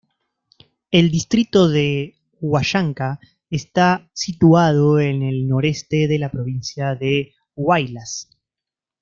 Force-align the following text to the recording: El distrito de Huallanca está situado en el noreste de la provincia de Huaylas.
El 0.89 1.11
distrito 1.11 1.67
de 1.69 2.15
Huallanca 2.41 3.19
está 3.51 4.09
situado 4.15 4.99
en 4.99 5.21
el 5.21 5.47
noreste 5.47 6.07
de 6.07 6.17
la 6.17 6.31
provincia 6.31 6.95
de 6.95 7.35
Huaylas. 7.55 8.27